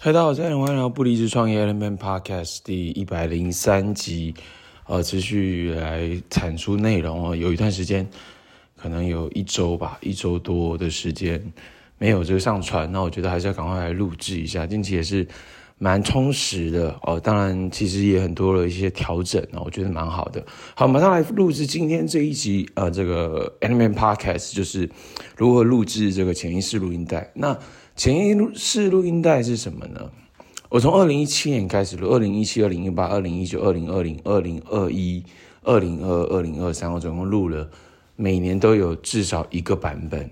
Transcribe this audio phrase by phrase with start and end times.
[0.00, 4.32] 嗨，大家好，欢迎来到不离职创业 Element Podcast 第一百零三集，
[4.86, 7.34] 呃，持续来产出内容哦。
[7.34, 8.08] 有一段时间，
[8.76, 11.52] 可能有一周吧，一周多的时间
[11.98, 14.64] 没有这个上传，那我觉得还是要赶快来录制一下。
[14.64, 15.26] 近期也是
[15.78, 20.40] 蛮充实的哦，当然其实也很多了一些调整，我觉得蛮好的。
[20.76, 24.88] 好，马上来录制今天这一集，呃，这个 Element Podcast 就是
[25.36, 27.28] 如何录制这个潜意识录音带。
[27.34, 27.58] 那
[27.98, 30.08] 潜意识录音带是什么呢？
[30.68, 35.24] 我从二零一七年开始录，二零一七、二零一八、二零一九、二零二零、二零二一、
[35.64, 37.68] 二零二二、二零二三，我总共录了，
[38.14, 40.30] 每年都有至少一个版本，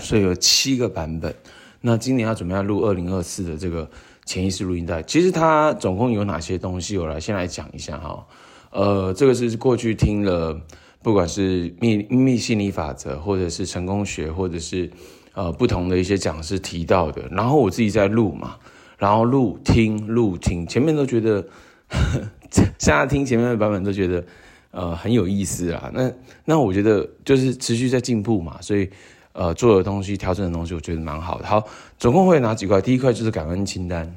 [0.00, 1.34] 所以有七个版本。
[1.80, 3.90] 那今年要准备要录二零二四的这个
[4.24, 6.96] 潜意识录音带，其实它总共有哪些东西？
[6.96, 8.24] 我来先来讲一下哈。
[8.70, 10.60] 呃，这个是过去听了，
[11.02, 14.88] 不管是秘密心理法则，或者是成功学，或者是。
[15.32, 18.56] 呃，不同的一些讲师提到的，然后我自己在录嘛，
[18.98, 21.40] 然后录听录听，前面都觉得，
[21.88, 24.24] 呵 现在听前面的版本都觉得，
[24.72, 25.88] 呃，很有意思啊。
[25.94, 26.10] 那
[26.44, 28.90] 那我觉得就是持续在进步嘛，所以
[29.32, 31.46] 呃，做的东西、调整的东西，我觉得蛮好的。
[31.46, 31.64] 好，
[31.96, 32.80] 总共会有哪几块？
[32.80, 34.12] 第一块就是感恩清单，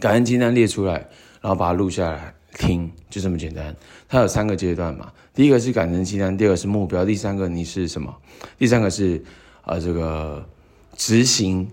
[0.00, 0.94] 感恩清单列出来，
[1.40, 3.74] 然后把它录下来听，就这么简单。
[4.08, 8.12] 它有三个阶段嘛，第一个是感恩清单，第二个是目标，第三个你是什么？
[8.58, 9.22] 第三个是。
[9.68, 10.48] 啊，这个
[10.96, 11.70] 执行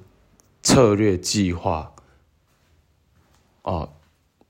[0.61, 1.89] 策略计划
[3.61, 3.89] 哦，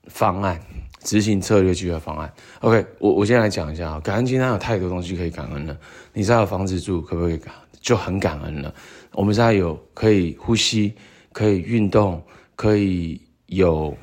[0.08, 0.60] 方案
[1.04, 2.34] 执行策略计划方案。
[2.60, 5.78] OK，我我先来讲一下啊，感恩清单有太多东西可以感恩了。
[6.12, 7.54] 你知道有房子住，可不可以感？
[7.80, 8.74] 就很感恩了。
[9.12, 10.96] 我们现在有可以呼吸，
[11.32, 12.20] 可以运动，
[12.56, 13.96] 可以有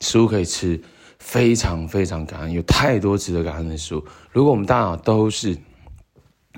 [0.00, 0.82] 食物可以吃，
[1.20, 2.50] 非常非常感恩。
[2.50, 4.04] 有太多值得感恩的事物。
[4.32, 5.56] 如果我们大脑都是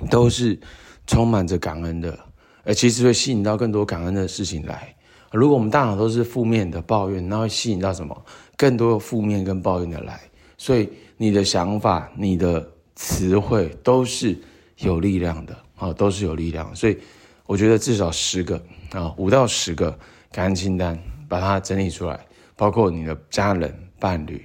[0.09, 0.59] 都是。
[1.07, 2.19] 充满着感恩的，
[2.65, 4.95] 而其实会吸引到更多感恩的事情来。
[5.33, 8.25] 如果我们大脑都是负面的抱怨，那会吸引到什么？
[8.57, 10.21] 更多负面跟抱怨的来。
[10.59, 14.39] 所以你的想法、你的词汇都是
[14.77, 16.75] 有力量的啊，都是有力量。
[16.77, 16.99] 所以
[17.47, 18.63] 我觉得至少十个
[18.93, 19.99] 啊，五到十个
[20.31, 20.97] 感恩清单，
[21.29, 22.25] 把它整理出来，
[22.55, 24.45] 包括你的家人、伴侣。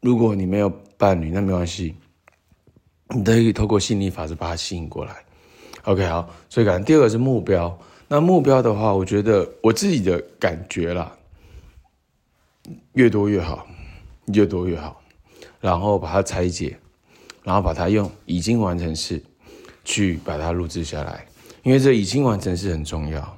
[0.00, 1.96] 如果你没有伴侣，那没关系，
[3.08, 5.16] 你可以透过吸引力法则把它吸引过来。
[5.88, 6.84] OK，好，所以感恩。
[6.84, 7.78] 第二个是目标。
[8.08, 11.10] 那目标的话，我觉得我自己的感觉啦，
[12.92, 13.66] 越多越好，
[14.26, 15.00] 越多越好。
[15.62, 16.78] 然后把它拆解，
[17.42, 19.22] 然后把它用已经完成式
[19.82, 21.26] 去把它录制下来，
[21.62, 23.36] 因为这已经完成式很重要。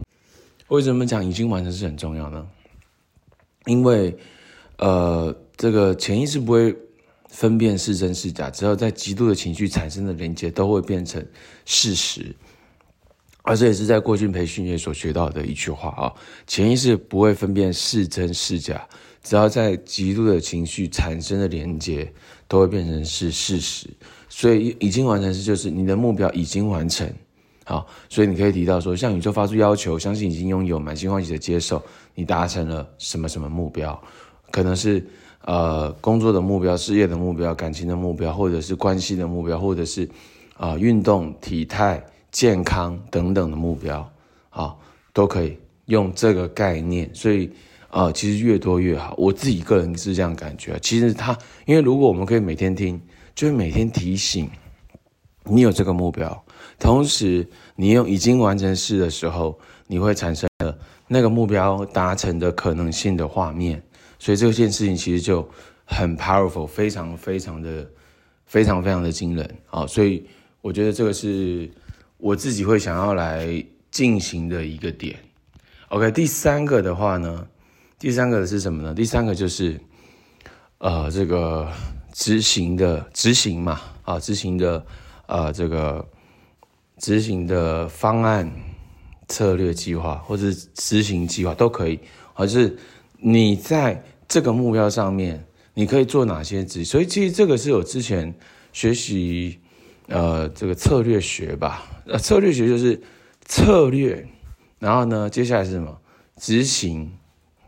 [0.66, 2.44] 为什么讲已经完成式很重要呢？
[3.66, 4.16] 因为
[4.78, 6.76] 呃，这个潜意识不会。
[7.30, 11.24] 分辨是真是假，只要在极度的情绪产生的连接，都会变成
[11.64, 12.34] 事实。
[13.42, 16.12] 而这也是在过去培训业所学到的一句话啊，
[16.46, 18.86] 潜意识不会分辨是真是假，
[19.22, 22.12] 只要在极度的情绪产生的连接，
[22.46, 23.88] 都会变成是事实。
[24.28, 27.10] 所以已经完成是就是你的目标已经完成，
[27.64, 31.82] 好，所以你可以提到说，向宇宙发出要求，相信已经拥有，满心欢喜的接受，
[32.14, 33.98] 你达成了什么什么目标，
[34.50, 35.06] 可能是。
[35.44, 40.08] 呃，工作的目标、事业的目标、感情的目标，或者是关系的目标，或者是
[40.56, 44.06] 啊、运动、体态、健康等等的目标，
[44.50, 44.76] 啊，
[45.14, 45.56] 都可以
[45.86, 47.10] 用这个概念。
[47.14, 47.46] 所以
[47.88, 49.14] 啊、呃，其实越多越好。
[49.16, 50.78] 我自己个人是这样感觉。
[50.80, 53.00] 其实它，因为如果我们可以每天听，
[53.34, 54.48] 就会每天提醒
[55.44, 56.44] 你有这个目标，
[56.78, 63.82] 同时你用已经完成式的时候，你会产生了那个目标达成的可能性的画面。
[64.20, 65.48] 所以这件事情其实就
[65.86, 67.90] 很 powerful，非常非常的
[68.44, 69.86] 非常非常的惊人啊！
[69.86, 70.22] 所以
[70.60, 71.68] 我觉得这个是
[72.18, 75.18] 我自己会想要来进行的一个点。
[75.88, 77.48] OK，第三个的话呢，
[77.98, 78.94] 第三个是什么呢？
[78.94, 79.80] 第三个就是
[80.76, 81.66] 呃这个
[82.12, 84.84] 执行的执行嘛啊，执行的
[85.28, 86.06] 呃这个
[86.98, 88.52] 执行的方案、
[89.28, 91.98] 策略计划或者执行计划都可以，
[92.34, 92.76] 而是。
[93.22, 95.44] 你在这个目标上面，
[95.74, 96.84] 你可以做哪些事？
[96.84, 98.32] 所以其实这个是我之前
[98.72, 99.58] 学习，
[100.06, 101.84] 呃，这个策略学吧。
[102.06, 103.02] 呃，策略学就是
[103.44, 104.24] 策略，
[104.78, 106.00] 然后呢，接下来是什么？
[106.36, 107.10] 执行。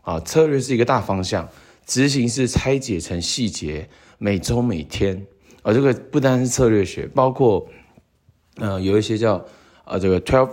[0.03, 1.49] 啊，策略是一个大方向，
[1.85, 5.25] 执行是拆解成细节，每周每天。
[5.63, 7.67] 啊，这个不单是策略学，包括，
[8.55, 9.45] 呃，有一些叫
[9.83, 10.51] 啊，这个 twelve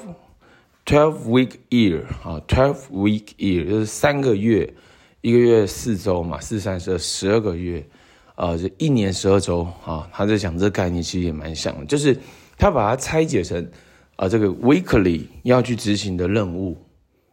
[0.85, 4.75] twelve week year 啊，twelve week year 就是三个月。
[5.23, 7.87] 一个月四周嘛，四三十二，十二个月，
[8.37, 10.09] 呃，这一年十二周啊。
[10.13, 12.17] 他在讲这个概念，其实也蛮像的，就是
[12.57, 13.63] 他把它拆解成
[14.17, 16.77] 啊、呃，这个 weekly 要去执行的任务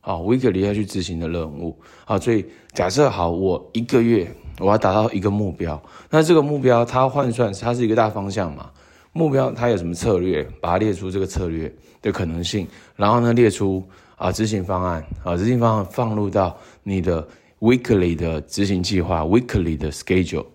[0.01, 4.29] 啊，weekly 要去执行的任务，啊，所以假设好，我一个月
[4.59, 8.69] 我要达到一个目标，那这个目标它换算它是一个大方向嘛？
[9.13, 10.45] 目标它有什么策略？
[10.59, 12.67] 把它列出这个策略的可能性，
[12.97, 13.81] 然后呢，列出
[14.17, 17.25] 啊执行方案啊执行方案放入到你的
[17.59, 20.45] weekly 的执行计划，weekly 的 schedule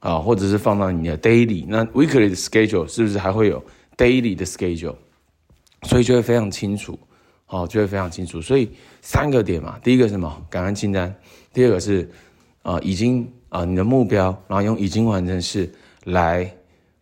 [0.00, 3.62] 啊，或者是放到你的 daily，那 weekly 的 schedule 是不是还会有
[3.96, 4.96] daily 的 schedule？
[5.82, 6.98] 所以就会非常清楚。
[7.48, 8.40] 哦，就会非常清楚。
[8.40, 8.70] 所以
[9.02, 10.46] 三个点嘛，第一个是什么？
[10.48, 11.14] 感恩清单。
[11.52, 12.10] 第二个是
[12.62, 15.70] 啊、已经啊、你的目标，然后用已经完成式
[16.04, 16.50] 来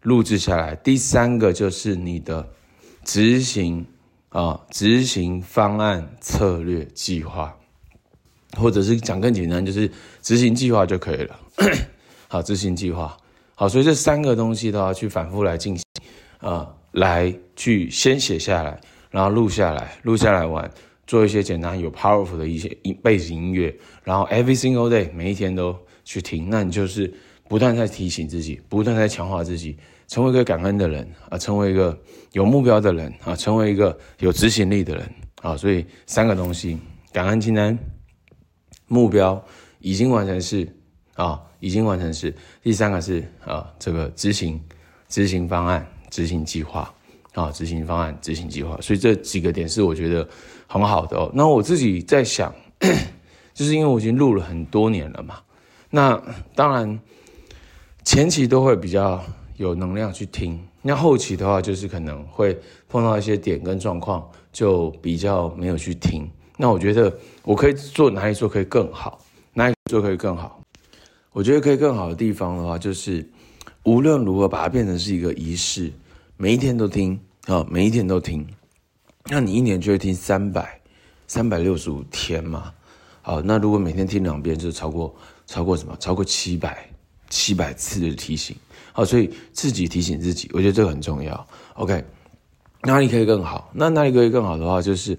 [0.03, 0.75] 录制下来。
[0.75, 2.45] 第三个就是你的
[3.05, 3.87] 执行
[4.31, 7.56] 啊、执行方案、策略、计划，
[8.56, 9.91] 或者是讲更简单，就是
[10.23, 11.41] 执行计划就可以了。
[12.29, 13.17] 好，执行计划。
[13.55, 15.85] 好，所以这三个东西都要去反复来进行
[16.38, 18.81] 啊、呃，来去先写下来。
[19.11, 20.70] 然后录下来，录下来完，
[21.05, 22.69] 做一些简单有 powerful 的一些
[23.02, 23.75] 背景音乐，
[24.05, 27.12] 然后 every single day 每一天都去听，那你就是
[27.49, 29.76] 不断在提醒自己，不断在强化自己，
[30.06, 31.99] 成为一个感恩的人啊，成为一个
[32.35, 35.12] 有目标的人啊，成为一个有执行力的人
[35.43, 35.56] 啊。
[35.56, 36.79] 所以三个东西：
[37.12, 37.76] 感恩清单、
[38.91, 39.43] 目标
[39.79, 40.69] 已经完成式
[41.15, 42.35] 啊，已经完成式。
[42.63, 44.61] 第三个是啊，这个执行
[45.09, 46.93] 执行方案、执行计划。
[47.33, 50.29] 啊，执行方案、执行计划，所以这几个点是我觉得
[50.67, 51.31] 很好的哦。
[51.33, 52.53] 那我自己在想，
[53.55, 55.37] 就是因为我已经录了很多年了嘛，
[55.91, 56.21] 那
[56.57, 56.99] 当然
[58.05, 59.23] 前期都会比较
[59.59, 62.59] 有能量去听，那后期的话就是可能会
[62.89, 66.29] 碰到一些点跟状况，就比较没有去听。
[66.61, 69.19] 那我觉得我可以做哪里做可以更好，
[69.55, 70.61] 哪里做可以更好？
[71.33, 73.27] 我觉得可以更好的地方的话，就是
[73.85, 75.91] 无论如何把它变成是一个仪式。
[76.37, 78.47] 每一天都听啊，每一天都听，
[79.31, 80.79] 那你一年就会听三百
[81.27, 82.71] 三百六十五天嘛。
[83.23, 85.17] 好，那如果每天听两遍，就超过
[85.47, 85.97] 超过什么？
[85.99, 86.87] 超过七百
[87.31, 88.55] 七百次的提醒。
[88.93, 91.47] 好，所以自己提醒自己，我觉得这个很重要。
[91.75, 92.05] OK，
[92.83, 93.71] 哪里可以更好？
[93.73, 95.19] 那哪里可以更好的话，就是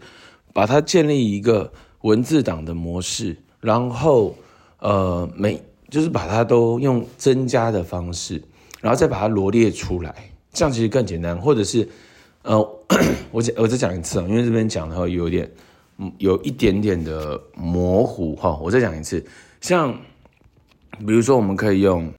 [0.53, 1.71] 把它建立一个
[2.01, 4.35] 文字档的模式，然后
[4.79, 8.41] 呃，每就是把它都用增加的方式，
[8.81, 10.13] 然后再把它罗列出来。
[10.53, 11.87] 这样其实更简单，或者是，
[12.41, 12.59] 呃，
[13.31, 15.49] 我讲我再讲一次啊，因为这边讲的话有点，
[16.17, 19.23] 有一点点的模糊哈，我再讲一次，
[19.61, 19.93] 像，
[20.99, 22.11] 比如说我们可以用，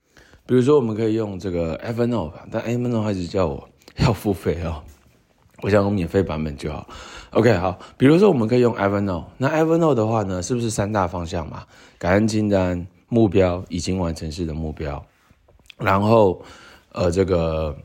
[0.46, 3.68] 比如说我们可以用这个 Evernote 吧，但 Evernote 还是叫我
[3.98, 4.82] 要付费哦，
[5.60, 6.88] 我想用免费版本就好。
[7.32, 11.64] OK，好，比如说我们可以用 Evernote，那 Evernote 的话呢，是不是三大方向嘛？
[11.98, 15.04] 感恩清单、目标已经完成式的目标，
[15.78, 16.42] 然后，
[16.92, 17.76] 呃，这个。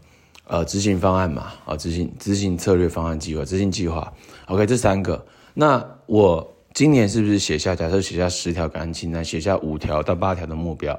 [0.49, 4.13] 呃，执行方案嘛，啊，执行执行策略方案计划，执行计划
[4.45, 5.25] ，OK，这三个。
[5.53, 7.75] 那我今年是不是写下？
[7.75, 10.97] 假设写下十条感恩清单，写下五条到八条的目标，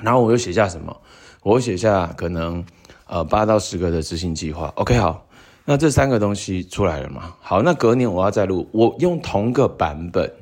[0.00, 0.96] 然后我又写下什么？
[1.42, 2.64] 我写下可能
[3.08, 4.72] 呃八到十个的执行计划。
[4.76, 5.26] OK，好，
[5.64, 7.34] 那这三个东西出来了吗？
[7.40, 10.32] 好，那隔年我要再录，我用同个版本，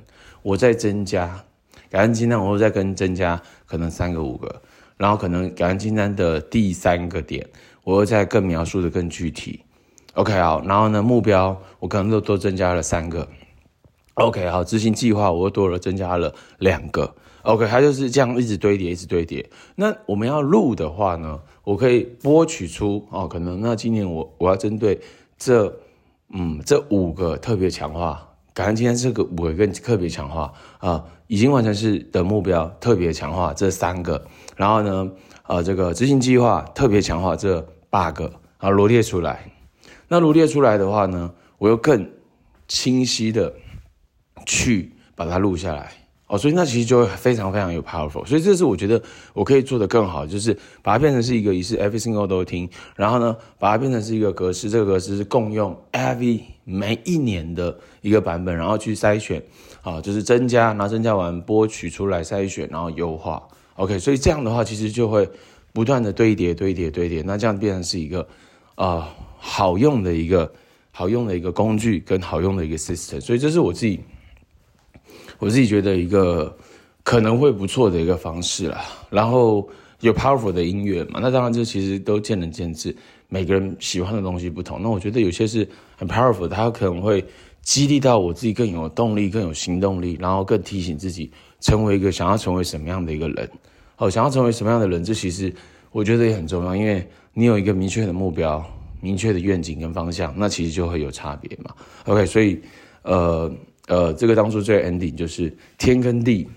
[0.43, 1.45] 我再增加
[1.91, 4.63] 感恩清单，我会再跟增加可能三个五个，
[4.97, 7.47] 然后可能感恩清单的第三个点。
[7.85, 9.61] 我又再更描述的更具体
[10.15, 13.27] ，OK 好，然后呢，目标我可能都多增加了三个
[14.21, 19.49] ，OK 好，执行计划我又多了增加了两个，OK 它就是这样一直堆叠，一直堆叠。
[19.75, 25.01] 那我们要录的话呢，我可以拨取出哦，可能那今年我我要针对
[25.39, 25.75] 这
[26.35, 34.25] 嗯这五个特别强化，感恩今天这个五个更特别强化啊，已经完成是的目标特别强化这三个，
[34.57, 35.11] 然后呢。
[35.51, 37.61] 呃，这个执行计划特别强化这
[37.91, 39.51] 八个啊，罗列出来。
[40.07, 42.09] 那罗列出来的话呢，我又更
[42.69, 43.53] 清晰的
[44.51, 45.93] 去把它录下来
[46.27, 48.27] 哦，所以那其实就会非常非常有 powerful。
[48.27, 49.01] 所以这是我觉得
[49.33, 50.53] 我可以做得更好，就是
[50.83, 52.69] 把它变成是一个仪式，every single 都听。
[52.97, 59.41] 然后呢，把它变成是一个格式，这个格式是共用 every 每一年的一个版本，然后去筛选
[59.83, 63.41] 啊，就是增加，然后增加完播取出来筛选，然后优化。
[63.77, 65.29] OK，所以这样的话，其实就会
[65.73, 68.27] 不断的堆叠、堆叠、堆叠，那这样变成是一个
[68.75, 70.51] 啊、好用的一个
[70.91, 73.21] 好用的一个工具跟好用的一个 system。
[73.21, 74.01] 所以这是我自己
[75.41, 76.57] 我自己觉得一个
[77.03, 78.85] 可能会不错的一个方式啦。
[79.11, 79.69] 然后
[79.99, 82.95] 有 powerful 的音乐嘛，那当然这其实都见仁见智，
[83.29, 84.81] 每个人喜欢的东西不同。
[84.81, 87.25] 那我觉得有些是很 powerful，它可能会
[87.63, 91.31] 激励到我自己更有动力、更有行动力，然后更提醒自己
[91.61, 93.51] 成为一个想要成为什么样的一个人。
[93.97, 95.53] 哦，想要成为什么样的人，这其实
[95.91, 98.65] 我觉得也很重要，因为你有一个明确的目标、
[99.03, 101.75] 明确的愿景跟方向，那其实就会有差别嘛。
[102.07, 102.59] OK，所以
[103.03, 103.53] 呃，
[103.89, 106.49] 呃，这个当初最 ending 就是天跟地。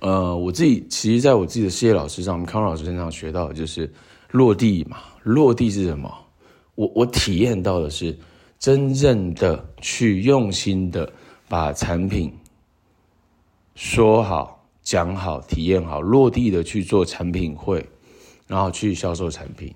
[0.00, 3.88] 呃，我自己其实在我自己的事业老师上，康老师身上学到的就是
[4.30, 4.98] 落地嘛。
[5.22, 6.12] 落地是什么？
[6.74, 8.16] 我我体验到的是
[8.58, 11.12] 真正的去用心的
[11.48, 12.32] 把产品
[13.76, 17.84] 说好、讲好、体验好，落地的去做产品会，
[18.48, 19.72] 然后去销售产品。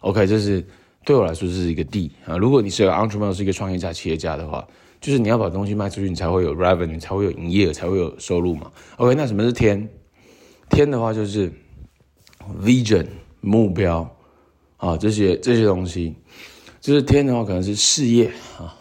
[0.00, 0.66] OK，这是
[1.04, 2.38] 对我来说这是一个地啊。
[2.38, 4.66] 如果你是个 entrepreneur，是一个创业家、企业家的话。
[5.06, 8.72] 就是你要把东西卖出去，你才会有 revenue，才会有营业额，才会有收入嘛。
[8.96, 9.88] OK，那什么是天？
[10.68, 11.48] 天的话就是
[12.60, 13.06] vision
[13.40, 14.12] 目标
[14.78, 16.12] 啊，这些这些东西，
[16.80, 18.74] 就是天的话可能是事业啊，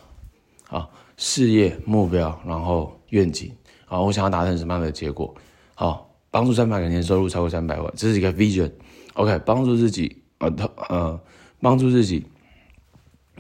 [0.67, 3.51] 啊事业目标，然后愿景
[3.88, 5.32] 啊，我想要达成什么样的结果？
[5.75, 8.72] 好，帮助三百个人年收入超过三百万，这是一个 vision。
[9.13, 10.51] OK，帮助自己呃
[10.89, 11.22] 呃，
[11.62, 12.25] 帮助自己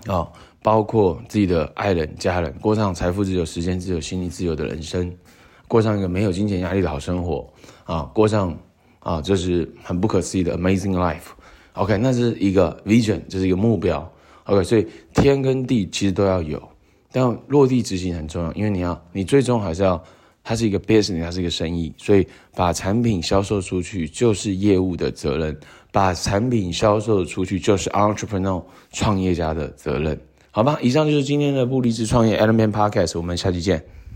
[0.07, 0.27] 啊。
[0.63, 5.15] 包括自己的爱人、家人，过上财富自由、时间自由、心理自由的人生，
[5.67, 7.47] 过上一个没有金钱压力的好生活
[7.83, 8.57] 啊，过上
[8.97, 11.27] 啊，就是很不可思议的 amazing life。
[11.73, 14.11] OK，那是一个 vision，这是一个目标。
[14.45, 16.59] OK，所以天跟地其实都要有，
[17.11, 20.03] 但落地执行很重要，因为你要，你最终还是要，
[20.43, 25.55] 它是一个 business，它是一个生意，所以把产品销售出去就是业务的责任，
[25.95, 30.19] 把产品销售出去就是 entrepreneurial 创业家的责任。
[30.51, 33.81] 好吧，以上就是今天的不离职创业 Element Podcast，我们下期见。